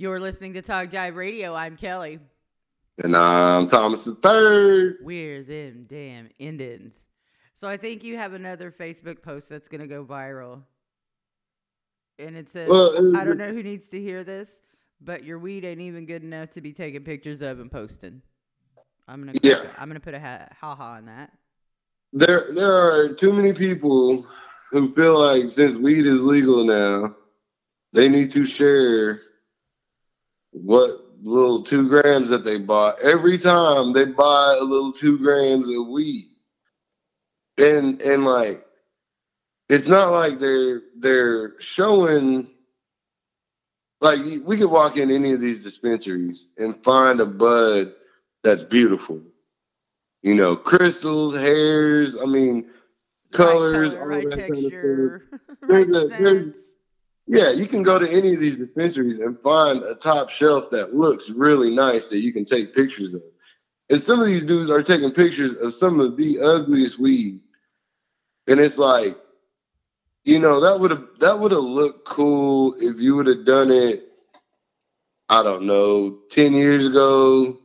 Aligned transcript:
You're 0.00 0.18
listening 0.18 0.54
to 0.54 0.62
Talk 0.62 0.88
Jive 0.88 1.14
Radio. 1.14 1.54
I'm 1.54 1.76
Kelly. 1.76 2.20
And 3.04 3.14
I'm 3.14 3.66
Thomas 3.66 4.04
the 4.04 4.14
Third. 4.14 4.96
We're 5.02 5.42
them 5.42 5.82
damn 5.86 6.30
Indians. 6.38 7.06
So 7.52 7.68
I 7.68 7.76
think 7.76 8.02
you 8.02 8.16
have 8.16 8.32
another 8.32 8.70
Facebook 8.70 9.22
post 9.22 9.50
that's 9.50 9.68
gonna 9.68 9.86
go 9.86 10.02
viral. 10.02 10.62
And 12.18 12.34
it 12.34 12.48
says 12.48 12.70
Well, 12.70 13.14
I 13.14 13.24
don't 13.24 13.36
know 13.36 13.52
who 13.52 13.62
needs 13.62 13.88
to 13.88 14.00
hear 14.00 14.24
this, 14.24 14.62
but 15.02 15.22
your 15.22 15.38
weed 15.38 15.66
ain't 15.66 15.82
even 15.82 16.06
good 16.06 16.22
enough 16.22 16.48
to 16.52 16.62
be 16.62 16.72
taking 16.72 17.04
pictures 17.04 17.42
of 17.42 17.60
and 17.60 17.70
posting. 17.70 18.22
I'm 19.06 19.20
gonna 19.20 19.38
Yeah. 19.42 19.66
I'm 19.76 19.90
gonna 19.90 20.00
put 20.00 20.14
a 20.14 20.20
ha 20.20 20.46
ha 20.58 20.74
ha 20.76 20.92
on 20.92 21.04
that. 21.04 21.30
There, 22.14 22.46
there 22.52 22.72
are 22.72 23.12
too 23.12 23.34
many 23.34 23.52
people 23.52 24.26
who 24.70 24.94
feel 24.94 25.20
like 25.20 25.50
since 25.50 25.76
weed 25.76 26.06
is 26.06 26.22
legal 26.22 26.64
now, 26.64 27.14
they 27.92 28.08
need 28.08 28.30
to 28.30 28.46
share 28.46 29.20
what 30.52 31.06
little 31.22 31.62
two 31.62 31.88
grams 31.88 32.30
that 32.30 32.44
they 32.44 32.58
bought 32.58 33.00
every 33.02 33.38
time 33.38 33.92
they 33.92 34.06
buy 34.06 34.56
a 34.58 34.64
little 34.64 34.92
two 34.92 35.18
grams 35.18 35.68
of 35.68 35.86
weed. 35.88 36.28
And 37.58 38.00
and 38.00 38.24
like, 38.24 38.64
it's 39.68 39.86
not 39.86 40.10
like 40.12 40.38
they're 40.38 40.82
they're 40.98 41.60
showing. 41.60 42.48
Like 44.00 44.20
we 44.44 44.56
could 44.56 44.70
walk 44.70 44.96
in 44.96 45.10
any 45.10 45.32
of 45.34 45.40
these 45.42 45.62
dispensaries 45.62 46.48
and 46.56 46.82
find 46.82 47.20
a 47.20 47.26
bud 47.26 47.92
that's 48.42 48.62
beautiful. 48.64 49.20
You 50.22 50.34
know, 50.34 50.56
crystals, 50.56 51.34
hairs. 51.34 52.16
I 52.16 52.24
mean, 52.24 52.70
colors, 53.32 53.94
right 53.94 53.98
color, 53.98 54.08
right 54.08 54.30
that 54.30 54.38
kind 54.38 54.52
of 54.52 54.58
stuff. 54.58 54.72
texture, 54.72 55.28
right 55.62 55.86
there's- 55.90 56.08
scents. 56.08 56.76
Yeah, 57.32 57.52
you 57.52 57.68
can 57.68 57.84
go 57.84 57.96
to 57.96 58.10
any 58.10 58.34
of 58.34 58.40
these 58.40 58.56
dispensaries 58.58 59.20
and 59.20 59.38
find 59.40 59.84
a 59.84 59.94
top 59.94 60.30
shelf 60.30 60.68
that 60.72 60.96
looks 60.96 61.30
really 61.30 61.72
nice 61.72 62.08
that 62.08 62.18
you 62.18 62.32
can 62.32 62.44
take 62.44 62.74
pictures 62.74 63.14
of. 63.14 63.22
And 63.88 64.02
some 64.02 64.18
of 64.18 64.26
these 64.26 64.42
dudes 64.42 64.68
are 64.68 64.82
taking 64.82 65.12
pictures 65.12 65.54
of 65.54 65.72
some 65.72 66.00
of 66.00 66.16
the 66.16 66.40
ugliest 66.40 66.98
weed. 66.98 67.38
And 68.48 68.58
it's 68.58 68.78
like, 68.78 69.16
you 70.24 70.40
know, 70.40 70.58
that 70.58 70.80
would 70.80 70.90
have 70.90 71.04
that 71.20 71.38
would 71.38 71.52
have 71.52 71.62
looked 71.62 72.04
cool 72.04 72.74
if 72.80 72.98
you 72.98 73.14
would 73.14 73.28
have 73.28 73.46
done 73.46 73.70
it, 73.70 74.08
I 75.28 75.44
don't 75.44 75.66
know, 75.66 76.18
10 76.32 76.52
years 76.52 76.84
ago, 76.84 77.60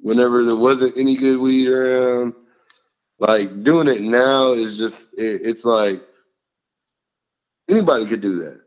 whenever 0.00 0.42
there 0.42 0.56
wasn't 0.56 0.96
any 0.96 1.18
good 1.18 1.36
weed 1.36 1.68
around. 1.68 2.32
Like 3.18 3.62
doing 3.62 3.88
it 3.88 4.00
now 4.00 4.52
is 4.52 4.78
just 4.78 4.96
it, 5.18 5.42
it's 5.44 5.66
like 5.66 6.00
anybody 7.68 8.06
could 8.06 8.20
do 8.20 8.36
that. 8.40 8.60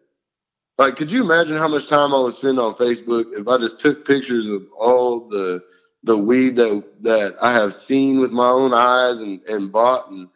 Like, 0.78 0.98
could 0.98 1.12
you 1.12 1.24
imagine 1.24 1.56
how 1.56 1.68
much 1.68 1.88
time 1.88 2.14
I 2.14 2.20
would 2.20 2.34
spend 2.34 2.60
on 2.60 2.76
Facebook 2.76 3.26
if 3.40 3.48
I 3.48 3.58
just 3.58 3.80
took 3.80 4.06
pictures 4.06 4.48
of 4.48 4.64
all 4.78 5.28
the 5.30 5.64
the 6.04 6.18
weed 6.18 6.56
that 6.58 6.84
that 7.02 7.36
I 7.42 7.54
have 7.54 7.74
seen 7.74 8.20
with 8.20 8.32
my 8.32 8.48
own 8.50 8.74
eyes 8.74 9.22
and 9.22 9.42
and 9.44 9.72
bought, 9.72 10.10
and 10.10 10.28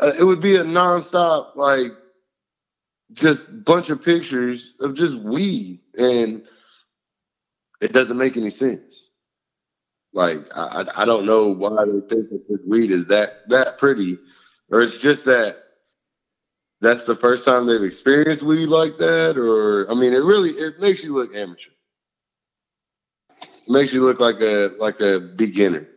uh, 0.00 0.12
it 0.18 0.24
would 0.24 0.40
be 0.40 0.56
a 0.56 0.64
nonstop 0.64 1.54
like 1.56 1.92
just 3.12 3.46
bunch 3.64 3.90
of 3.90 4.02
pictures 4.02 4.74
of 4.80 4.94
just 4.94 5.16
weed, 5.16 5.80
and 5.96 6.42
it 7.82 7.92
doesn't 7.92 8.18
make 8.18 8.36
any 8.38 8.50
sense. 8.50 9.10
Like, 10.14 10.40
I 10.56 10.86
I 10.96 11.04
don't 11.04 11.26
know 11.26 11.48
why 11.48 11.84
they 11.84 12.00
think 12.08 12.30
that 12.30 12.44
this 12.48 12.60
weed 12.66 12.90
is 12.90 13.06
that 13.08 13.48
that 13.48 13.76
pretty, 13.78 14.18
or 14.70 14.80
it's 14.80 14.98
just 14.98 15.26
that 15.26 15.56
that's 16.84 17.06
the 17.06 17.16
first 17.16 17.44
time 17.44 17.66
they've 17.66 17.82
experienced 17.82 18.42
weed 18.42 18.66
like 18.66 18.98
that 18.98 19.36
or 19.36 19.90
i 19.90 19.94
mean 19.94 20.12
it 20.12 20.22
really 20.22 20.50
it 20.50 20.78
makes 20.80 21.02
you 21.02 21.14
look 21.14 21.34
amateur 21.34 21.70
it 23.40 23.70
makes 23.70 23.92
you 23.92 24.02
look 24.02 24.20
like 24.20 24.40
a 24.40 24.70
like 24.78 25.00
a 25.00 25.20
beginner 25.20 25.88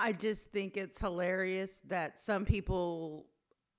I 0.00 0.12
just 0.12 0.52
think 0.52 0.76
it's 0.76 1.00
hilarious 1.00 1.80
that 1.88 2.20
some 2.20 2.44
people, 2.44 3.26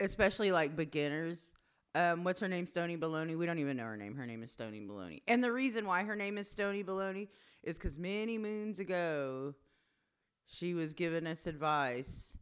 especially 0.02 0.52
like 0.52 0.76
beginners, 0.76 1.56
um, 1.96 2.26
what's 2.26 2.42
her 2.42 2.48
name? 2.50 2.68
Stony 2.68 2.98
Baloney. 2.98 3.38
We 3.38 3.46
don't 3.46 3.60
even 3.60 3.78
know 3.78 3.86
her 3.86 3.96
name. 3.96 4.16
Her 4.16 4.26
name 4.26 4.44
is 4.44 4.52
Stony 4.52 4.82
Baloney. 4.82 5.22
And 5.30 5.42
the 5.42 5.52
reason 5.52 5.88
why 5.88 6.04
her 6.04 6.18
name 6.18 6.38
is 6.38 6.52
Stony 6.52 6.84
Baloney 6.84 7.30
is 7.64 7.78
because 7.78 7.98
many 7.98 8.38
moons 8.38 8.80
ago, 8.80 9.56
she 10.46 10.74
was 10.74 10.94
giving 10.94 11.26
us 11.26 11.48
advice 11.48 12.36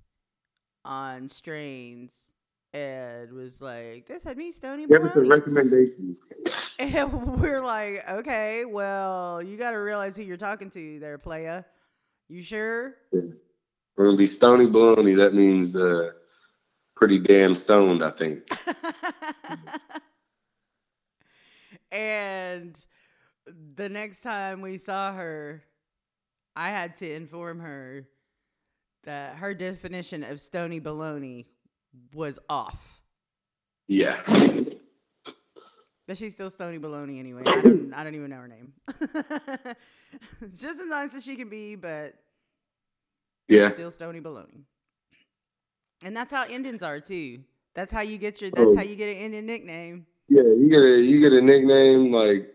on 0.87 1.29
strains 1.29 2.33
and 2.73 3.31
was 3.33 3.61
like, 3.61 4.07
"This 4.07 4.23
had 4.23 4.37
me 4.37 4.49
Stony 4.51 4.87
give 4.89 5.03
us 5.05 5.15
a 5.15 5.19
Baloney." 5.19 5.21
recommendation 5.21 6.17
And 6.79 7.39
we're 7.41 7.63
like, 7.63 8.03
"Okay, 8.09 8.65
well, 8.65 9.41
you 9.43 9.57
got 9.57 9.71
to 9.71 9.77
realize 9.77 10.15
who 10.17 10.23
you're 10.23 10.37
talking 10.37 10.69
to, 10.71 10.99
there, 10.99 11.17
playa. 11.19 11.63
You 12.29 12.41
sure?" 12.43 12.95
we're 13.11 14.05
gonna 14.05 14.17
be 14.17 14.27
stony 14.27 14.67
baloney 14.67 15.15
that 15.15 15.33
means 15.33 15.75
uh 15.75 16.11
pretty 16.95 17.17
damn 17.19 17.55
stoned 17.55 18.03
i 18.03 18.11
think 18.11 18.43
and 21.91 22.85
the 23.75 23.89
next 23.89 24.21
time 24.21 24.61
we 24.61 24.77
saw 24.77 25.13
her, 25.13 25.63
I 26.55 26.69
had 26.69 26.95
to 26.97 27.11
inform 27.11 27.59
her 27.59 28.07
that 29.07 29.35
her 29.37 29.53
definition 29.53 30.23
of 30.23 30.39
stony 30.39 30.79
baloney 30.79 31.45
was 32.13 32.37
off. 32.49 33.01
yeah 33.87 34.21
But 36.07 36.17
she's 36.17 36.33
still 36.35 36.49
stony 36.49 36.77
baloney 36.79 37.19
anyway. 37.19 37.41
I 37.45 37.61
don't, 37.61 37.93
I 37.93 38.03
don't 38.03 38.15
even 38.15 38.29
know 38.29 38.37
her 38.37 38.47
name. 38.47 38.73
Just 40.57 40.79
as 40.79 40.85
nice 40.87 41.13
as 41.15 41.23
she 41.25 41.35
can 41.35 41.49
be, 41.49 41.75
but 41.75 42.13
yeah 43.49 43.69
still 43.69 43.91
stony 43.91 44.19
baloney. 44.21 44.61
And 46.05 46.15
that's 46.15 46.31
how 46.31 46.45
Indians 46.47 46.83
are 46.83 46.99
too. 46.99 47.39
That's 47.75 47.91
how 47.91 48.01
you 48.01 48.17
get 48.17 48.41
your. 48.41 48.51
That's 48.51 48.73
Oh. 48.73 48.77
how 48.77 48.83
you 48.83 48.95
get 48.95 49.09
an 49.09 49.17
Indian 49.17 49.45
nickname. 49.45 50.05
yeah 50.29 50.43
you 50.43 50.69
get 50.69 50.81
a 50.81 51.01
you 51.01 51.19
get 51.21 51.33
a 51.33 51.41
nickname 51.41 52.11
like 52.11 52.53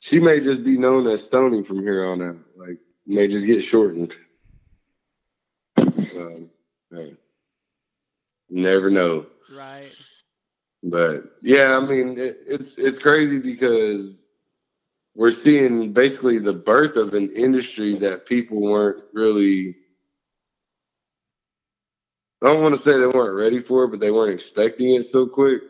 she 0.00 0.20
may 0.20 0.40
just 0.40 0.64
be 0.64 0.76
known 0.78 1.06
as 1.06 1.24
stony 1.24 1.62
from 1.64 1.80
here 1.82 2.04
on 2.04 2.20
out 2.22 2.36
like 2.56 2.78
may 3.06 3.26
just 3.28 3.46
get 3.46 3.62
shortened 3.62 4.14
um, 6.18 6.50
hey, 6.92 7.16
never 8.50 8.90
know 8.90 9.26
Right. 9.50 9.92
But 10.82 11.24
yeah, 11.42 11.76
I 11.76 11.86
mean, 11.86 12.18
it, 12.18 12.38
it's 12.46 12.78
it's 12.78 12.98
crazy 12.98 13.38
because 13.40 14.10
we're 15.14 15.32
seeing 15.32 15.92
basically 15.92 16.38
the 16.38 16.52
birth 16.52 16.96
of 16.96 17.14
an 17.14 17.30
industry 17.34 17.96
that 17.96 18.26
people 18.26 18.60
weren't 18.60 19.04
really. 19.12 19.76
I 22.42 22.52
don't 22.52 22.62
want 22.62 22.74
to 22.74 22.80
say 22.80 22.98
they 22.98 23.06
weren't 23.06 23.36
ready 23.36 23.60
for, 23.62 23.84
it, 23.84 23.88
but 23.90 24.00
they 24.00 24.10
weren't 24.12 24.34
expecting 24.34 24.94
it 24.94 25.04
so 25.04 25.26
quick. 25.26 25.62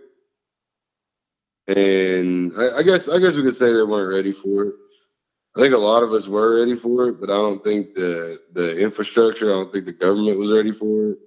And 1.68 2.52
I, 2.58 2.78
I 2.78 2.82
guess 2.82 3.08
I 3.08 3.18
guess 3.18 3.34
we 3.34 3.42
could 3.44 3.56
say 3.56 3.72
they 3.72 3.82
weren't 3.82 4.14
ready 4.14 4.32
for 4.32 4.64
it. 4.64 4.74
I 5.58 5.62
think 5.62 5.74
a 5.74 5.78
lot 5.78 6.04
of 6.04 6.12
us 6.12 6.28
were 6.28 6.60
ready 6.60 6.76
for 6.76 7.08
it, 7.08 7.20
but 7.20 7.30
I 7.30 7.34
don't 7.34 7.64
think 7.64 7.92
the 7.94 8.40
the 8.52 8.78
infrastructure, 8.78 9.46
I 9.46 9.56
don't 9.56 9.72
think 9.72 9.86
the 9.86 9.92
government 9.92 10.38
was 10.38 10.52
ready 10.52 10.70
for 10.70 11.10
it, 11.10 11.18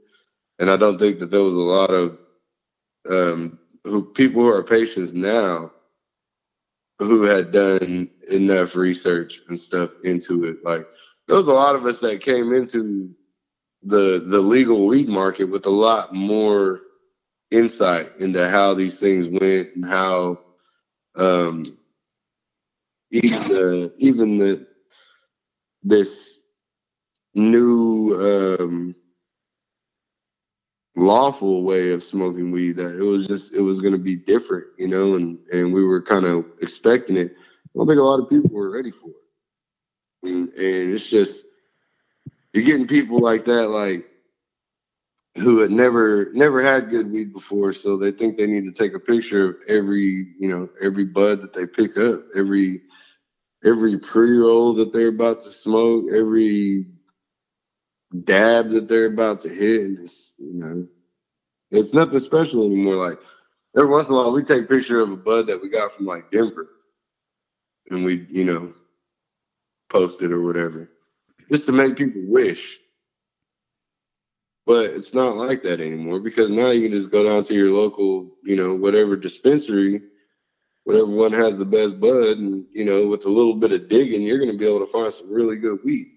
and 0.60 0.72
I 0.72 0.78
don't 0.78 0.98
think 0.98 1.20
that 1.20 1.32
there 1.32 1.44
was 1.44 1.56
a 1.56 1.60
lot 1.60 1.90
of 1.90 2.18
um, 3.10 3.60
who 3.84 4.04
people 4.04 4.42
who 4.42 4.48
are 4.48 4.64
patients 4.64 5.12
now 5.12 5.72
who 7.00 7.24
had 7.24 7.52
done 7.52 8.10
enough 8.30 8.74
research 8.76 9.42
and 9.50 9.60
stuff 9.60 9.90
into 10.06 10.46
it. 10.46 10.64
Like 10.64 10.88
there 11.28 11.36
was 11.36 11.48
a 11.48 11.54
lot 11.54 11.76
of 11.76 11.86
us 11.86 12.00
that 12.00 12.22
came 12.22 12.54
into 12.54 13.14
the 13.84 14.26
the 14.30 14.40
legal 14.40 14.88
weed 14.88 15.10
market 15.10 15.46
with 15.46 15.66
a 15.66 15.70
lot 15.70 16.14
more 16.14 16.80
insight 17.50 18.12
into 18.22 18.50
how 18.50 18.76
these 18.76 18.98
things 18.98 19.28
went 19.28 19.76
and 19.76 19.84
how 19.84 20.40
um, 21.16 21.78
even 23.12 23.50
the 23.50 23.94
even 23.98 24.38
the 24.40 24.68
this 25.84 26.40
new 27.36 28.16
um, 28.60 28.96
lawful 30.96 31.64
way 31.64 31.92
of 31.92 32.04
smoking 32.04 32.52
weed 32.52 32.74
that 32.74 32.98
it 32.98 33.04
was 33.04 33.28
just 33.28 33.54
it 33.54 33.62
was 33.62 33.80
going 33.82 33.94
to 33.94 34.00
be 34.00 34.16
different 34.16 34.66
you 34.78 34.88
know 34.88 35.16
and 35.16 35.40
and 35.52 35.74
we 35.74 35.84
were 35.84 36.02
kind 36.02 36.26
of 36.26 36.46
expecting 36.62 37.18
it. 37.18 37.32
I 37.34 37.78
don't 37.78 37.88
think 37.88 38.00
a 38.00 38.04
lot 38.04 38.20
of 38.22 38.30
people 38.30 38.52
were 38.52 38.72
ready 38.72 38.92
for 38.92 39.10
it. 39.10 39.32
And, 40.30 40.50
and 40.50 40.94
it's 40.96 41.10
just 41.10 41.44
you're 42.54 42.66
getting 42.66 42.88
people 42.88 43.20
like 43.20 43.46
that 43.46 43.70
like 43.70 44.06
who 45.38 45.60
had 45.60 45.72
never 45.72 46.30
never 46.34 46.62
had 46.64 46.90
good 46.90 47.12
weed 47.12 47.34
before 47.34 47.74
so 47.74 47.98
they 47.98 48.12
think 48.12 48.38
they 48.38 48.48
need 48.48 48.66
to 48.66 48.74
take 48.74 48.94
a 48.96 49.00
picture 49.00 49.50
of 49.52 49.56
every 49.68 50.34
you 50.40 50.50
know 50.50 50.70
every 50.82 51.06
bud 51.06 51.42
that 51.42 51.54
they 51.54 51.66
pick 51.68 51.98
up 51.98 52.24
every 52.36 52.82
every 53.66 53.98
pre-roll 53.98 54.74
that 54.76 54.94
they're 54.94 55.10
about 55.10 55.42
to 55.44 55.52
smoke 55.52 56.06
every 56.16 56.86
dab 58.26 58.70
that 58.72 58.88
they're 58.88 59.08
about 59.14 59.42
to 59.42 59.50
hit 59.50 60.00
it's 60.00 60.34
you 60.40 60.54
know 60.54 60.88
it's 61.72 61.94
nothing 61.94 62.20
special 62.20 62.66
anymore 62.66 62.96
like 62.96 63.20
every 63.78 63.90
once 63.90 64.08
in 64.10 64.16
a 64.16 64.18
while 64.18 64.32
we 64.34 64.44
take 64.44 64.66
a 64.66 64.68
picture 64.68 65.00
of 65.02 65.12
a 65.12 65.18
bud 65.18 65.48
that 65.48 65.62
we 65.62 65.70
got 65.70 65.94
from 65.94 66.06
like 66.06 66.32
Denver, 66.32 66.68
and 67.92 68.06
we 68.06 68.26
you 68.30 68.46
know 68.46 68.74
post 69.90 70.22
it 70.22 70.32
or 70.32 70.42
whatever, 70.42 70.90
just 71.52 71.68
to 71.68 71.72
make 71.74 71.98
people 71.98 72.22
wish. 72.28 72.80
But 74.66 74.92
it's 74.92 75.14
not 75.14 75.38
like 75.38 75.64
that 75.64 75.82
anymore 75.82 76.20
because 76.22 76.52
now 76.52 76.72
you 76.72 76.84
can 76.84 76.92
just 76.98 77.12
go 77.12 77.24
down 77.24 77.44
to 77.46 77.56
your 77.56 77.72
local, 77.72 78.32
you 78.44 78.56
know, 78.56 78.76
whatever 78.76 79.18
dispensary, 79.18 80.02
whatever 80.84 81.08
one 81.08 81.32
has 81.32 81.58
the 81.58 81.66
best 81.66 82.00
bud, 82.00 82.38
and 82.38 82.66
you 82.72 82.86
know, 82.86 83.08
with 83.08 83.26
a 83.26 83.30
little 83.30 83.56
bit 83.56 83.72
of 83.72 83.90
digging, 83.90 84.22
you're 84.22 84.40
going 84.40 84.52
to 84.52 84.58
be 84.58 84.68
able 84.68 84.86
to 84.86 84.92
find 84.92 85.14
some 85.14 85.32
really 85.32 85.58
good 85.58 85.80
weed. 85.84 86.08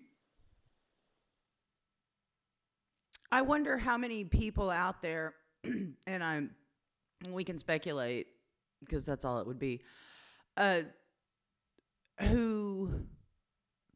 I 3.30 3.42
wonder 3.42 3.76
how 3.76 3.98
many 3.98 4.24
people 4.24 4.70
out 4.70 5.02
there, 5.02 5.34
and 6.06 6.22
I'm, 6.22 6.50
we 7.30 7.42
can 7.42 7.58
speculate 7.58 8.28
because 8.80 9.04
that's 9.04 9.24
all 9.24 9.38
it 9.38 9.46
would 9.46 9.58
be, 9.58 9.80
uh, 10.56 10.80
who 12.20 12.90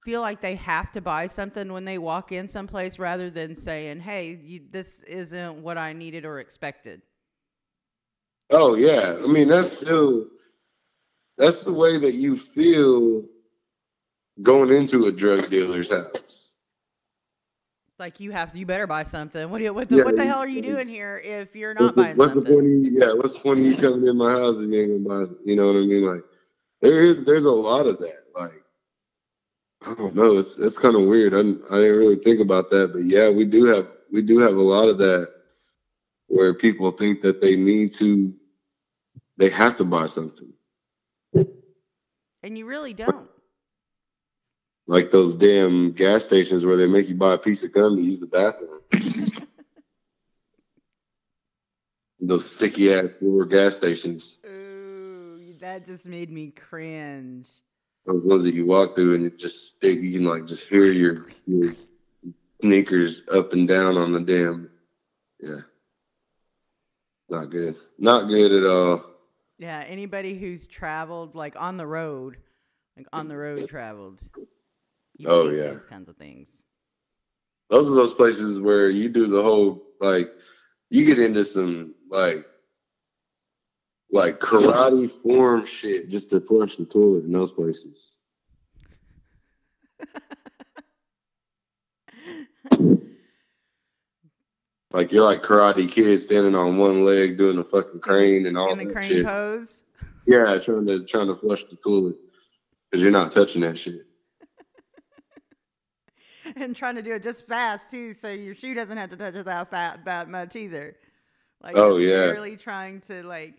feel 0.05 0.21
like 0.23 0.41
they 0.41 0.55
have 0.57 0.91
to 0.93 1.01
buy 1.01 1.27
something 1.27 1.73
when 1.73 1.85
they 1.85 1.99
walk 1.99 2.33
in 2.33 2.49
someplace 2.49 2.99
rather 2.99 3.31
than 3.31 3.55
saying, 3.55 4.01
"Hey, 4.01 4.39
you, 4.43 4.63
this 4.71 5.03
isn't 5.05 5.63
what 5.63 5.79
I 5.79 5.93
needed 5.93 6.25
or 6.25 6.41
expected." 6.41 7.03
Oh 8.51 8.75
yeah, 8.75 9.17
I 9.23 9.27
mean 9.27 9.49
that's 9.49 9.73
still 9.73 10.27
that's 11.39 11.63
the 11.65 11.73
way 11.73 11.99
that 11.99 12.15
you 12.15 12.37
feel 12.37 13.25
going 14.43 14.73
into 14.73 15.07
a 15.07 15.13
drug 15.13 15.49
dealer's 15.51 15.91
house. 15.91 16.51
Like 17.99 18.21
you 18.21 18.31
have, 18.33 18.57
you 18.57 18.67
better 18.67 18.87
buy 18.87 19.05
something. 19.05 19.51
What 19.51 19.59
do 19.59 19.65
you, 19.65 19.75
what 19.75 19.89
the, 19.89 19.99
Yeah, 19.99 20.03
what 20.03 20.17
the 20.17 20.25
hell 20.27 20.39
are 20.39 20.49
you 20.49 20.63
doing 20.63 20.89
here 20.89 21.21
if 21.25 21.57
you're 21.57 21.75
not 21.75 21.97
the, 21.97 22.03
buying 22.03 22.17
what's 22.17 22.35
the 22.35 22.45
something? 22.45 22.55
point 22.55 22.87
of 22.87 22.93
yeah, 22.93 23.13
what's 23.15 23.35
the 23.35 23.41
point 23.41 23.61
of 23.61 23.67
you 23.67 23.77
coming 23.77 24.07
in 24.07 24.17
my 24.17 24.33
house 24.33 24.59
and 24.59 24.73
you 24.73 24.83
ain't 24.83 25.05
gonna 25.05 25.27
buy 25.27 25.33
you 25.45 25.57
know 25.57 25.67
what 25.67 25.77
I 25.77 25.87
mean? 25.87 26.05
Like 26.05 26.23
there 26.81 27.03
is 27.03 27.25
there's 27.25 27.45
a 27.47 27.51
lot 27.51 27.87
of 27.87 27.99
that. 27.99 28.25
Like 28.37 28.63
I 29.87 29.95
don't 29.95 30.15
know, 30.15 30.39
it's 30.39 30.59
it's 30.59 30.79
kind 30.79 30.97
of 30.97 31.09
weird. 31.09 31.35
I 31.35 31.39
didn't, 31.39 31.63
I 31.71 31.77
didn't 31.77 31.99
really 31.99 32.17
think 32.17 32.41
about 32.41 32.71
that, 32.71 32.93
but 32.93 33.05
yeah, 33.05 33.31
we 33.31 33.45
do 33.45 33.65
have 33.67 33.89
we 34.13 34.23
do 34.23 34.39
have 34.39 34.57
a 34.57 34.63
lot 34.63 34.89
of 34.89 34.99
that 34.99 35.29
where 36.29 36.55
people 36.55 36.91
think 36.93 37.23
that 37.23 37.41
they 37.41 37.57
need 37.57 37.95
to 37.95 38.33
they 39.39 39.51
have 39.51 39.77
to 39.79 39.85
buy 39.85 40.07
something. 40.07 40.53
And 42.43 42.57
you 42.57 42.67
really 42.67 42.95
don't. 42.95 43.29
Like 44.87 45.11
those 45.11 45.37
damn 45.37 45.93
gas 45.93 46.25
stations 46.25 46.65
where 46.65 46.77
they 46.77 46.87
make 46.87 47.09
you 47.09 47.15
buy 47.15 47.35
a 47.35 47.39
piece 47.39 47.63
of 47.63 47.73
gum 47.73 47.97
to 47.97 48.03
use 48.03 48.21
the 48.21 48.27
bathroom. 48.27 48.81
those 52.21 52.51
sticky 52.51 52.95
ass 52.95 53.07
floor 53.19 53.45
gas 53.45 53.77
stations. 53.77 54.39
Ooh, 54.47 55.55
that 55.61 55.85
just 55.85 56.07
made 56.07 56.31
me 56.31 56.51
cringe. 56.51 57.49
Those 58.07 58.25
ones 58.25 58.45
that 58.45 58.55
you 58.55 58.65
walk 58.65 58.95
through 58.95 59.17
and 59.17 59.27
it 59.27 59.39
just 59.39 59.69
stick 59.69 60.01
you 60.01 60.13
can 60.13 60.25
like 60.25 60.47
just 60.47 60.65
hear 60.65 60.91
your, 60.91 61.27
your 61.47 61.75
sneakers 62.63 63.25
up 63.31 63.53
and 63.53 63.69
down 63.69 63.99
on 63.99 64.13
the 64.13 64.21
damn 64.21 64.71
yeah. 65.41 65.61
Not 67.29 67.51
good. 67.51 67.77
Not 67.99 68.29
good 68.29 68.53
at 68.53 68.69
all. 68.69 69.05
Yeah, 69.59 69.83
anybody 69.87 70.39
who's 70.39 70.67
traveled 70.69 71.35
like 71.35 71.55
on 71.61 71.77
the 71.77 71.87
road, 71.87 72.37
like 72.97 73.07
on 73.13 73.29
the 73.29 73.37
road 73.37 73.69
traveled. 73.69 74.21
You've 75.17 75.31
Oh, 75.31 75.51
yeah. 75.51 75.65
those 75.65 75.85
kinds 75.85 76.09
of 76.09 76.17
things. 76.17 76.65
Those 77.69 77.91
are 77.91 77.95
those 77.95 78.15
places 78.15 78.61
where 78.61 78.89
you 78.89 79.09
do 79.09 79.27
the 79.27 79.43
whole 79.43 79.83
like 80.01 80.31
you 80.91 81.05
get 81.05 81.19
into 81.19 81.45
some 81.45 81.95
like 82.09 82.47
like 84.11 84.39
karate 84.39 85.11
form 85.23 85.67
shit 85.67 86.09
just 86.09 86.31
to 86.31 86.41
flush 86.41 86.77
the 86.77 86.85
toilet 86.85 87.25
in 87.25 87.33
those 87.33 87.53
places. 87.53 88.17
Like 94.99 95.13
you're 95.13 95.23
like 95.23 95.43
karate 95.43 95.89
kid 95.89 96.19
standing 96.21 96.57
on 96.57 96.77
one 96.77 97.05
leg 97.05 97.39
doing 97.39 97.55
the 97.55 97.63
fucking 97.63 98.01
crane 98.01 98.47
and 98.47 98.59
all 98.59 98.73
In 98.73 98.79
the 98.79 98.93
crane 98.93 99.09
shit. 99.09 99.25
pose. 99.25 99.85
Yeah, 100.27 100.59
trying 100.59 100.87
to 100.89 101.05
trying 101.07 101.29
to 101.29 101.37
flush 101.37 101.65
the 101.71 101.77
toilet 101.77 102.17
because 102.91 103.01
you're 103.01 103.13
not 103.13 103.31
touching 103.31 103.61
that 103.61 103.79
shit. 103.79 104.07
and 106.57 106.75
trying 106.75 106.97
to 106.97 107.03
do 107.03 107.13
it 107.13 107.23
just 107.23 107.47
fast 107.47 107.91
too, 107.91 108.13
so 108.13 108.29
your 108.29 108.57
shoe 108.57 108.75
doesn't 108.75 108.97
have 108.97 109.09
to 109.11 109.17
touch 109.17 109.37
it 109.37 109.45
that 109.45 109.71
fat 109.71 110.05
that 110.05 110.29
much 110.29 110.57
either. 110.57 110.97
Like 111.63 111.77
Oh, 111.77 111.99
yeah. 111.99 112.31
really 112.33 112.57
trying 112.57 113.01
to 113.03 113.23
like 113.23 113.55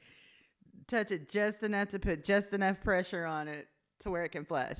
touch 0.89 1.12
it 1.12 1.30
just 1.30 1.63
enough 1.63 1.88
to 1.89 2.00
put 2.00 2.25
just 2.25 2.51
enough 2.51 2.81
pressure 2.83 3.24
on 3.25 3.47
it 3.47 3.65
to 4.01 4.12
where 4.12 4.25
it 4.25 4.33
can 4.33 4.44
flush. 4.44 4.80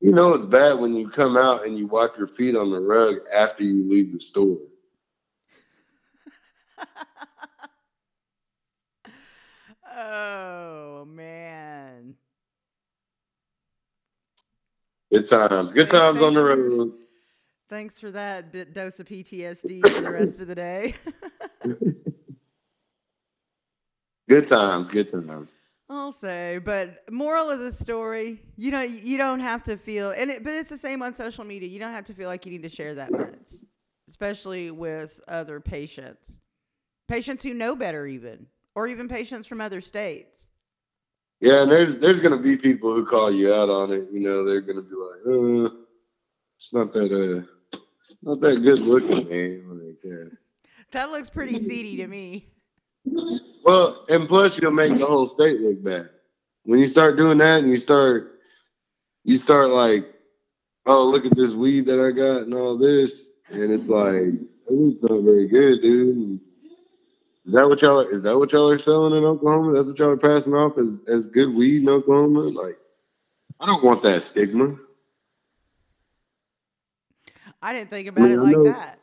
You 0.00 0.12
know 0.12 0.32
it's 0.32 0.46
bad 0.46 0.80
when 0.80 0.94
you 0.94 1.10
come 1.10 1.36
out 1.36 1.66
and 1.66 1.76
you 1.78 1.86
wipe 1.86 2.16
your 2.16 2.28
feet 2.28 2.56
on 2.56 2.70
the 2.70 2.80
rug 2.80 3.16
after 3.30 3.62
you 3.62 3.86
leave 3.90 4.14
the 4.14 4.20
store. 4.20 4.56
oh 9.96 11.04
man. 11.06 12.14
Good 15.12 15.28
times. 15.28 15.72
Good 15.72 15.90
times 15.90 16.22
on 16.22 16.34
the 16.34 16.40
for- 16.40 16.56
road. 16.56 16.92
Thanks 17.68 17.98
for 17.98 18.10
that 18.10 18.52
bit 18.52 18.74
dose 18.74 19.00
of 19.00 19.06
PTSD 19.06 19.88
for 19.88 20.00
the 20.02 20.10
rest 20.10 20.42
of 20.42 20.46
the 20.46 20.54
day. 20.54 20.94
Good 24.28 24.46
times. 24.46 24.90
Good 24.90 25.10
times. 25.10 25.48
I'll 25.88 26.12
say, 26.12 26.58
but 26.64 26.98
moral 27.10 27.50
of 27.50 27.60
the 27.60 27.72
story, 27.72 28.40
you 28.56 28.70
know, 28.70 28.80
you 28.82 29.18
don't 29.18 29.40
have 29.40 29.62
to 29.64 29.76
feel, 29.76 30.10
and 30.10 30.30
it, 30.30 30.44
but 30.44 30.52
it's 30.54 30.70
the 30.70 30.78
same 30.78 31.02
on 31.02 31.12
social 31.12 31.44
media. 31.44 31.68
You 31.68 31.78
don't 31.78 31.92
have 31.92 32.04
to 32.06 32.14
feel 32.14 32.28
like 32.28 32.46
you 32.46 32.52
need 32.52 32.62
to 32.62 32.68
share 32.68 32.94
that 32.94 33.10
much, 33.10 33.52
especially 34.08 34.70
with 34.70 35.20
other 35.28 35.60
patients, 35.60 36.40
patients 37.08 37.42
who 37.42 37.54
know 37.54 37.74
better, 37.76 38.06
even, 38.06 38.46
or 38.74 38.86
even 38.86 39.08
patients 39.08 39.46
from 39.46 39.60
other 39.60 39.80
states. 39.80 40.50
Yeah, 41.40 41.62
and 41.62 41.72
there's 41.72 41.98
there's 41.98 42.20
gonna 42.20 42.38
be 42.38 42.56
people 42.56 42.94
who 42.94 43.04
call 43.04 43.32
you 43.32 43.52
out 43.52 43.68
on 43.68 43.92
it. 43.92 44.08
You 44.12 44.20
know, 44.20 44.44
they're 44.44 44.60
gonna 44.60 44.82
be 44.82 44.94
like, 44.94 45.26
uh, 45.26 45.76
it's 46.56 46.72
not 46.72 46.92
that 46.92 47.12
uh, 47.12 47.78
not 48.22 48.40
that 48.40 48.62
good 48.62 48.78
looking, 48.78 49.28
man. 49.28 49.86
Like, 49.86 49.98
yeah. 50.04 50.36
That 50.92 51.10
looks 51.10 51.30
pretty 51.30 51.58
seedy 51.58 51.96
to 51.96 52.06
me. 52.06 52.46
Well, 53.64 54.04
and 54.08 54.28
plus 54.28 54.58
you'll 54.58 54.70
make 54.70 54.96
the 54.96 55.06
whole 55.06 55.26
state 55.26 55.60
look 55.60 55.82
bad 55.82 56.10
when 56.64 56.78
you 56.78 56.86
start 56.86 57.16
doing 57.16 57.38
that, 57.38 57.60
and 57.60 57.70
you 57.70 57.78
start 57.78 58.40
you 59.24 59.36
start 59.36 59.70
like, 59.70 60.06
oh, 60.86 61.06
look 61.06 61.24
at 61.26 61.36
this 61.36 61.52
weed 61.52 61.86
that 61.86 62.00
I 62.00 62.10
got 62.10 62.42
and 62.42 62.54
all 62.54 62.76
this, 62.76 63.30
and 63.48 63.72
it's 63.72 63.88
like, 63.88 64.14
it 64.14 64.70
looks 64.70 65.02
not 65.02 65.22
very 65.22 65.48
good, 65.48 65.80
dude. 65.80 66.40
Is 67.46 67.52
that 67.54 67.68
what 67.68 67.82
y'all 67.82 68.00
are, 68.00 68.10
is 68.10 68.22
that 68.24 68.38
what 68.38 68.52
y'all 68.52 68.70
are 68.70 68.78
selling 68.78 69.16
in 69.16 69.24
Oklahoma? 69.24 69.72
That's 69.72 69.86
what 69.88 69.98
y'all 69.98 70.10
are 70.10 70.16
passing 70.16 70.54
off 70.54 70.78
as 70.78 71.02
as 71.08 71.26
good 71.26 71.54
weed 71.54 71.82
in 71.82 71.88
Oklahoma? 71.88 72.40
Like, 72.42 72.78
I 73.60 73.66
don't 73.66 73.84
want 73.84 74.02
that 74.04 74.22
stigma. 74.22 74.76
I 77.62 77.72
didn't 77.72 77.90
think 77.90 78.08
about 78.08 78.30
Yeah, 78.30 78.32
it 78.32 78.40
I 78.40 78.44
like 78.44 78.62
know. 78.62 78.64
that. 78.64 79.00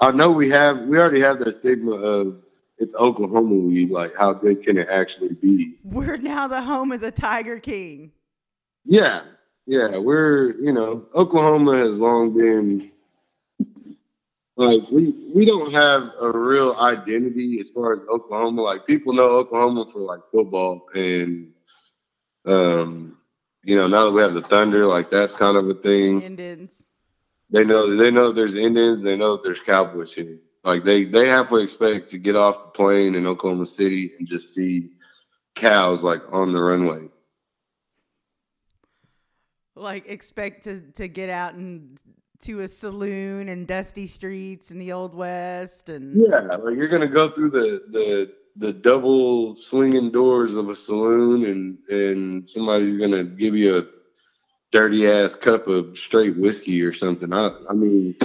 I 0.00 0.10
know 0.12 0.30
we 0.32 0.48
have 0.50 0.80
we 0.82 0.98
already 0.98 1.20
have 1.20 1.38
that 1.40 1.56
stigma 1.56 1.92
of 1.92 2.42
it's 2.78 2.94
Oklahoma 2.94 3.54
weed. 3.54 3.90
Like, 3.90 4.12
how 4.16 4.32
good 4.34 4.62
can 4.64 4.78
it 4.78 4.88
actually 4.90 5.34
be? 5.34 5.78
We're 5.84 6.18
now 6.18 6.48
the 6.48 6.62
home 6.62 6.92
of 6.92 7.00
the 7.00 7.12
Tiger 7.12 7.60
King. 7.60 8.12
Yeah, 8.84 9.22
yeah, 9.66 9.98
we're 9.98 10.52
you 10.62 10.72
know 10.72 11.06
Oklahoma 11.14 11.78
has 11.78 11.98
long 11.98 12.36
been 12.36 12.91
like 14.66 14.90
we 14.90 15.14
we 15.34 15.44
don't 15.44 15.72
have 15.72 16.10
a 16.20 16.30
real 16.30 16.74
identity 16.76 17.58
as 17.60 17.68
far 17.74 17.94
as 17.94 18.00
Oklahoma. 18.08 18.62
Like 18.62 18.86
people 18.86 19.12
know 19.12 19.28
Oklahoma 19.28 19.86
for 19.92 20.00
like 20.00 20.20
football 20.30 20.88
and 20.94 21.52
um 22.46 23.16
you 23.62 23.76
know 23.76 23.86
now 23.86 24.06
that 24.06 24.12
we 24.12 24.22
have 24.22 24.34
the 24.34 24.42
Thunder, 24.42 24.86
like 24.86 25.10
that's 25.10 25.34
kind 25.34 25.56
of 25.56 25.68
a 25.68 25.74
thing. 25.74 26.22
Indians. 26.22 26.84
They 27.50 27.64
know 27.64 27.96
they 27.96 28.10
know 28.10 28.32
there's 28.32 28.54
Indians. 28.54 29.02
They 29.02 29.16
know 29.16 29.40
there's 29.42 29.60
Cowboys 29.60 30.14
here. 30.14 30.38
Like 30.64 30.84
they 30.84 31.04
they 31.04 31.28
halfway 31.28 31.62
expect 31.64 32.10
to 32.10 32.18
get 32.18 32.36
off 32.36 32.64
the 32.64 32.70
plane 32.70 33.14
in 33.14 33.26
Oklahoma 33.26 33.66
City 33.66 34.12
and 34.18 34.28
just 34.28 34.54
see 34.54 34.90
cows 35.54 36.02
like 36.02 36.22
on 36.30 36.52
the 36.52 36.62
runway. 36.62 37.08
like 39.74 40.06
expect 40.08 40.64
to 40.64 40.80
to 40.92 41.08
get 41.08 41.28
out 41.28 41.54
and 41.54 41.98
to 42.42 42.60
a 42.60 42.68
saloon 42.68 43.48
and 43.48 43.66
dusty 43.66 44.06
streets 44.06 44.70
in 44.70 44.78
the 44.78 44.92
old 44.92 45.14
west 45.14 45.88
and 45.88 46.20
Yeah, 46.20 46.40
like 46.56 46.76
you're 46.76 46.88
gonna 46.88 47.08
go 47.08 47.30
through 47.30 47.50
the 47.50 47.82
the 47.90 48.32
the 48.56 48.72
double 48.72 49.56
swinging 49.56 50.10
doors 50.10 50.54
of 50.54 50.68
a 50.68 50.76
saloon, 50.76 51.44
and 51.44 51.78
and 51.88 52.48
somebody's 52.48 52.96
gonna 52.96 53.24
give 53.24 53.56
you 53.56 53.78
a 53.78 53.86
dirty 54.72 55.06
ass 55.08 55.34
cup 55.34 55.66
of 55.68 55.96
straight 55.98 56.36
whiskey 56.36 56.82
or 56.82 56.92
something. 56.92 57.32
I 57.32 57.50
I 57.68 57.72
mean, 57.72 58.16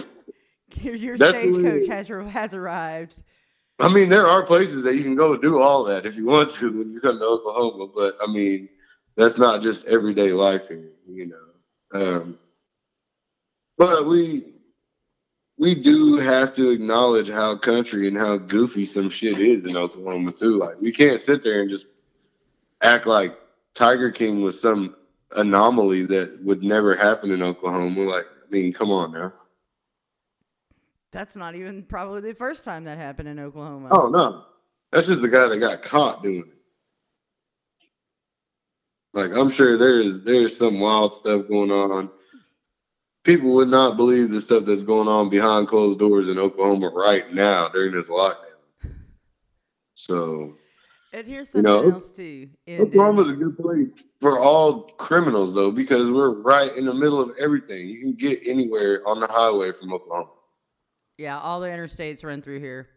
your 0.81 1.17
stagecoach 1.17 1.87
has 1.87 2.07
has 2.07 2.53
arrived 2.53 3.23
I 3.79 3.89
mean, 3.89 4.09
there 4.09 4.27
are 4.27 4.45
places 4.45 4.83
that 4.83 4.95
you 4.95 5.03
can 5.03 5.15
go 5.15 5.37
do 5.37 5.59
all 5.59 5.83
that 5.85 6.05
if 6.05 6.15
you 6.15 6.25
want 6.25 6.51
to 6.51 6.71
when 6.77 6.91
you 6.91 6.99
come 6.99 7.19
to 7.19 7.25
Oklahoma, 7.25 7.87
but 7.93 8.15
I 8.21 8.31
mean, 8.31 8.69
that's 9.15 9.37
not 9.37 9.61
just 9.61 9.85
everyday 9.85 10.31
life 10.31 10.67
here, 10.67 10.93
you 11.07 11.27
know. 11.27 11.99
Um, 11.99 12.39
but 13.77 14.07
we 14.07 14.53
we 15.57 15.75
do 15.75 16.17
have 16.17 16.53
to 16.55 16.69
acknowledge 16.69 17.29
how 17.29 17.57
country 17.57 18.07
and 18.07 18.17
how 18.17 18.37
goofy 18.37 18.85
some 18.85 19.09
shit 19.09 19.39
is 19.39 19.65
in 19.65 19.75
Oklahoma 19.75 20.31
too. 20.31 20.57
Like 20.57 20.79
we 20.79 20.91
can't 20.91 21.19
sit 21.19 21.43
there 21.43 21.61
and 21.61 21.69
just 21.69 21.87
act 22.81 23.07
like 23.07 23.37
Tiger 23.73 24.11
King 24.11 24.41
was 24.41 24.59
some 24.59 24.95
anomaly 25.35 26.05
that 26.07 26.39
would 26.43 26.63
never 26.63 26.95
happen 26.95 27.31
in 27.31 27.41
Oklahoma. 27.41 28.01
Like, 28.01 28.25
I 28.25 28.51
mean, 28.51 28.73
come 28.73 28.91
on 28.91 29.13
now. 29.13 29.33
That's 31.11 31.35
not 31.35 31.55
even 31.55 31.83
probably 31.83 32.21
the 32.21 32.35
first 32.35 32.63
time 32.63 32.83
that 32.83 32.97
happened 32.97 33.29
in 33.29 33.39
Oklahoma. 33.39 33.89
Oh 33.91 34.09
no, 34.09 34.43
that's 34.91 35.07
just 35.07 35.21
the 35.21 35.29
guy 35.29 35.47
that 35.47 35.59
got 35.59 35.81
caught 35.81 36.21
doing 36.21 36.43
it. 36.47 36.53
Like 39.13 39.31
I'm 39.31 39.49
sure 39.49 39.77
there's 39.77 40.21
there's 40.21 40.55
some 40.55 40.79
wild 40.79 41.13
stuff 41.13 41.47
going 41.47 41.71
on. 41.71 42.11
People 43.27 43.53
would 43.55 43.67
not 43.67 43.97
believe 43.97 44.29
the 44.29 44.39
stuff 44.39 44.63
that's 44.65 44.85
going 44.85 45.09
on 45.09 45.29
behind 45.29 45.67
closed 45.67 45.99
doors 45.99 46.29
in 46.29 46.39
Oklahoma 46.39 46.89
right 46.95 47.33
now 47.33 47.67
during 47.67 47.91
this 47.91 48.07
lockdown. 48.07 48.93
So 49.95 50.55
and 51.11 51.27
here's 51.27 51.49
something 51.49 51.69
you 51.69 51.81
know, 51.81 51.91
else 51.91 52.09
too. 52.09 52.47
Oklahoma's 52.69 53.33
a 53.33 53.35
good 53.35 53.57
place 53.57 53.89
for 54.21 54.39
all 54.39 54.83
criminals 54.97 55.53
though, 55.53 55.71
because 55.71 56.09
we're 56.09 56.41
right 56.41 56.73
in 56.77 56.85
the 56.85 56.93
middle 56.93 57.19
of 57.19 57.31
everything. 57.37 57.89
You 57.89 57.99
can 57.99 58.15
get 58.15 58.39
anywhere 58.45 59.05
on 59.05 59.19
the 59.19 59.27
highway 59.27 59.73
from 59.77 59.91
Oklahoma. 59.91 60.29
Yeah, 61.17 61.37
all 61.37 61.59
the 61.59 61.67
interstates 61.67 62.23
run 62.23 62.41
through 62.41 62.61
here. 62.61 62.87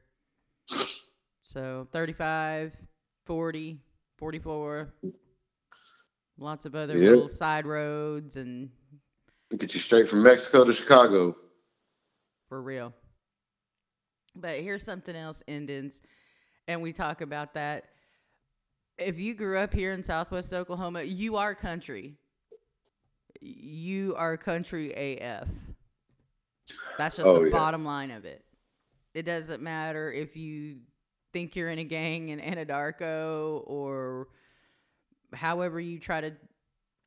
So 1.42 1.88
35, 1.90 2.72
40, 3.26 3.80
44, 4.16 4.94
lots 6.38 6.66
of 6.66 6.76
other 6.76 6.94
little 6.94 7.28
side 7.28 7.66
roads 7.66 8.36
and 8.36 8.70
get 9.58 9.74
you 9.74 9.80
straight 9.80 10.08
from 10.08 10.22
Mexico 10.22 10.64
to 10.64 10.72
Chicago. 10.72 11.36
For 12.48 12.62
real. 12.62 12.92
But 14.34 14.60
here's 14.60 14.84
something 14.84 15.16
else, 15.16 15.42
Indians, 15.46 16.02
and 16.68 16.80
we 16.80 16.92
talk 16.92 17.20
about 17.20 17.54
that. 17.54 17.84
If 18.96 19.18
you 19.18 19.34
grew 19.34 19.58
up 19.58 19.72
here 19.72 19.92
in 19.92 20.02
Southwest 20.02 20.52
Oklahoma, 20.54 21.02
you 21.02 21.36
are 21.36 21.54
country. 21.54 22.16
You 23.40 24.14
are 24.16 24.36
country 24.36 24.92
AF. 24.92 25.48
That's 26.98 27.16
just 27.16 27.26
oh, 27.26 27.40
the 27.40 27.46
yeah. 27.46 27.52
bottom 27.52 27.84
line 27.84 28.10
of 28.10 28.24
it. 28.24 28.44
It 29.14 29.22
doesn't 29.22 29.62
matter 29.62 30.12
if 30.12 30.36
you 30.36 30.76
think 31.32 31.56
you're 31.56 31.70
in 31.70 31.78
a 31.78 31.84
gang 31.84 32.28
in 32.28 32.40
Anadarko 32.40 33.62
or 33.66 34.28
however 35.32 35.80
you 35.80 35.98
try 35.98 36.20
to 36.20 36.32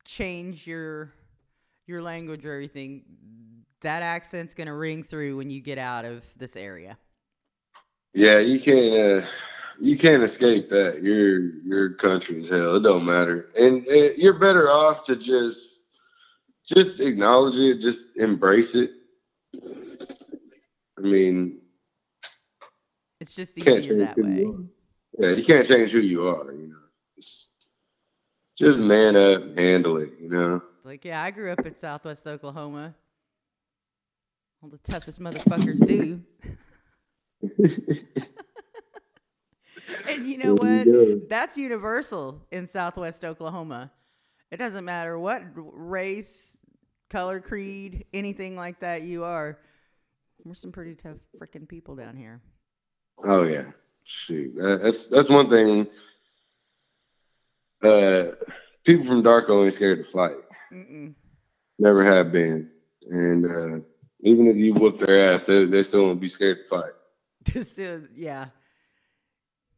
change 0.04 0.66
your 0.66 1.12
your 1.86 2.02
language 2.02 2.44
or 2.44 2.52
everything. 2.52 3.02
That 3.80 4.02
accent's 4.02 4.54
gonna 4.54 4.74
ring 4.74 5.02
through 5.02 5.36
when 5.36 5.50
you 5.50 5.60
get 5.60 5.78
out 5.78 6.04
of 6.04 6.24
this 6.38 6.56
area. 6.56 6.96
Yeah, 8.14 8.38
you 8.38 8.60
can't. 8.60 9.24
Uh, 9.24 9.26
you 9.80 9.98
can't 9.98 10.22
escape 10.22 10.68
that. 10.70 11.02
Your 11.02 11.40
your 11.64 11.94
country 11.94 12.40
as 12.40 12.48
hell. 12.48 12.76
It 12.76 12.82
don't 12.82 13.04
matter, 13.04 13.50
and 13.58 13.86
uh, 13.88 14.12
you're 14.16 14.38
better 14.38 14.70
off 14.70 15.04
to 15.06 15.16
just 15.16 15.82
just 16.64 17.00
acknowledge 17.00 17.58
it, 17.58 17.80
just 17.80 18.08
embrace 18.16 18.74
it, 18.74 18.90
I 20.98 21.00
mean, 21.00 21.60
it's 23.20 23.34
just 23.34 23.58
easier 23.58 23.98
that 23.98 24.16
way. 24.16 24.46
Yeah, 25.18 25.30
you 25.30 25.44
can't 25.44 25.66
change 25.66 25.90
who 25.90 26.00
you 26.00 26.26
are. 26.26 26.52
You 26.52 26.68
know, 26.68 26.76
just, 27.20 27.48
just 28.56 28.78
man 28.78 29.16
up, 29.16 29.58
handle 29.58 29.98
it. 29.98 30.10
You 30.20 30.28
know. 30.28 30.62
Like, 30.84 31.04
yeah, 31.04 31.22
I 31.22 31.30
grew 31.30 31.50
up 31.50 31.64
in 31.64 31.74
Southwest 31.74 32.26
Oklahoma. 32.26 32.94
All 34.62 34.68
the 34.68 34.78
toughest 34.78 35.18
motherfuckers 35.18 35.84
do. 35.86 36.20
and 40.06 40.26
you 40.26 40.36
know 40.38 40.54
what? 40.54 41.28
That's 41.30 41.56
universal 41.56 42.42
in 42.50 42.66
Southwest 42.66 43.24
Oklahoma. 43.24 43.90
It 44.50 44.58
doesn't 44.58 44.84
matter 44.84 45.18
what 45.18 45.42
race, 45.54 46.60
color, 47.08 47.40
creed, 47.40 48.04
anything 48.12 48.54
like 48.54 48.80
that 48.80 49.02
you 49.02 49.24
are. 49.24 49.58
We're 50.44 50.54
some 50.54 50.72
pretty 50.72 50.94
tough 50.94 51.16
freaking 51.40 51.66
people 51.66 51.96
down 51.96 52.16
here. 52.16 52.42
Oh 53.24 53.44
yeah, 53.44 53.70
shoot, 54.04 54.54
that's 54.56 55.06
that's 55.06 55.30
one 55.30 55.48
thing. 55.48 55.86
Uh, 57.82 58.32
people 58.84 59.06
from 59.06 59.22
Darko 59.22 59.64
ain't 59.64 59.72
scared 59.72 60.04
to 60.04 60.10
fight. 60.10 60.36
Mm-mm. 60.74 61.14
Never 61.78 62.04
have 62.04 62.32
been, 62.32 62.70
and 63.08 63.44
uh, 63.46 63.84
even 64.20 64.46
if 64.46 64.56
you 64.56 64.74
whoop 64.74 64.98
their 64.98 65.32
ass, 65.32 65.44
they 65.44 65.64
they 65.64 65.82
still 65.82 66.02
won't 66.02 66.20
be 66.20 66.28
scared 66.28 66.58
to 66.62 66.68
fight. 66.68 67.62
still, 67.66 68.02
yeah. 68.14 68.46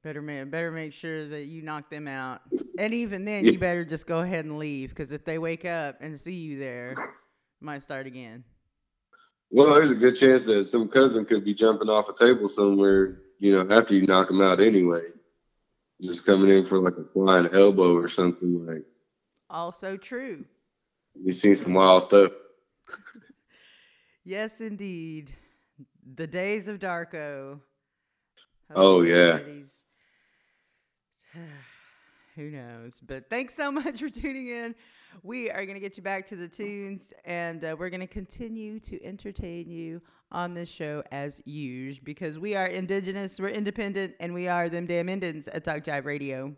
Better 0.03 0.23
man, 0.23 0.51
better 0.51 0.71
make 0.71 0.93
sure 0.93 1.27
that 1.29 1.45
you 1.45 1.63
knock 1.63 1.91
them 1.91 2.07
out, 2.07 2.43
and 2.79 2.95
even 2.95 3.25
then, 3.25 3.45
yeah. 3.45 3.53
you 3.53 3.59
better 3.59 3.85
just 3.85 4.07
go 4.07 4.21
ahead 4.21 4.45
and 4.45 4.59
leave 4.59 4.91
because 4.91 5.13
if 5.13 5.25
they 5.25 5.39
wake 5.39 5.65
up 5.65 5.97
and 6.01 6.19
see 6.19 6.35
you 6.35 6.59
there, 6.59 6.97
might 7.61 7.83
start 7.83 8.07
again. 8.07 8.45
Well, 9.51 9.75
there's 9.75 9.91
a 9.91 9.95
good 9.95 10.17
chance 10.17 10.45
that 10.45 10.67
some 10.67 10.89
cousin 10.89 11.25
could 11.25 11.45
be 11.45 11.55
jumping 11.55 11.89
off 11.89 12.09
a 12.09 12.15
table 12.15 12.49
somewhere, 12.49 13.23
you 13.39 13.53
know, 13.53 13.67
after 13.75 13.95
you 13.95 14.07
knock 14.07 14.29
them 14.29 14.41
out 14.41 14.61
anyway. 14.61 15.03
Just 16.01 16.27
coming 16.27 16.51
in 16.51 16.65
for 16.65 16.79
like 16.79 16.97
a 16.99 17.05
flying 17.13 17.49
elbow 17.53 17.97
or 17.97 18.09
something 18.09 18.67
like. 18.67 18.85
Also 19.49 19.97
true. 19.97 20.45
You've 21.23 21.37
seen 21.37 21.57
some 21.57 21.75
wild 21.75 22.03
stuff. 22.03 22.33
yes, 24.25 24.61
indeed. 24.61 25.33
The 26.15 26.27
days 26.27 26.69
of 26.69 26.79
Darko. 26.79 27.61
oh 28.75 29.03
yeah. 29.03 29.39
Who 32.37 32.51
knows? 32.51 33.01
But 33.01 33.31
thanks 33.31 33.55
so 33.55 33.73
much 33.73 34.01
for 34.01 34.11
tuning 34.11 34.49
in. 34.49 34.75
We 35.23 35.51
are 35.51 35.65
going 35.65 35.75
to 35.75 35.81
get 35.81 35.97
you 35.97 36.03
back 36.03 36.27
to 36.29 36.37
the 36.37 36.47
tunes 36.47 37.13
and 37.25 37.65
uh, 37.65 37.75
we're 37.79 37.89
going 37.89 38.01
to 38.01 38.07
continue 38.07 38.79
to 38.81 39.03
entertain 39.03 39.71
you 39.71 40.03
on 40.31 40.53
this 40.53 40.69
show 40.69 41.03
as 41.13 41.41
usual 41.47 42.03
because 42.05 42.39
we 42.39 42.55
are 42.55 42.67
indigenous, 42.67 43.41
we're 43.41 43.49
independent, 43.49 44.15
and 44.21 44.35
we 44.35 44.49
are 44.49 44.69
them 44.69 44.87
damn 44.87 45.09
Indians 45.09 45.49
at 45.49 45.65
Talk 45.65 45.83
Jive 45.83 46.05
Radio. 46.05 46.55